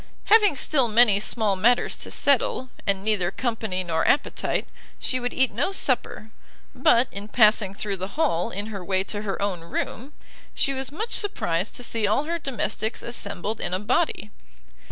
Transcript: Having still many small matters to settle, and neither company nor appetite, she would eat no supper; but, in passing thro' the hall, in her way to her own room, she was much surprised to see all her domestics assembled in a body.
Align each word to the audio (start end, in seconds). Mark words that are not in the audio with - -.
Having 0.33 0.55
still 0.55 0.87
many 0.87 1.19
small 1.19 1.55
matters 1.55 1.95
to 1.97 2.09
settle, 2.09 2.71
and 2.87 3.05
neither 3.05 3.29
company 3.29 3.83
nor 3.83 4.07
appetite, 4.07 4.67
she 4.99 5.19
would 5.19 5.31
eat 5.31 5.51
no 5.53 5.71
supper; 5.71 6.31
but, 6.73 7.07
in 7.11 7.27
passing 7.27 7.75
thro' 7.75 7.95
the 7.95 8.07
hall, 8.17 8.49
in 8.49 8.73
her 8.73 8.83
way 8.83 9.03
to 9.03 9.21
her 9.21 9.39
own 9.39 9.59
room, 9.59 10.13
she 10.55 10.73
was 10.73 10.91
much 10.91 11.11
surprised 11.11 11.75
to 11.75 11.83
see 11.83 12.07
all 12.07 12.23
her 12.23 12.39
domestics 12.39 13.03
assembled 13.03 13.61
in 13.61 13.75
a 13.75 13.79
body. 13.79 14.31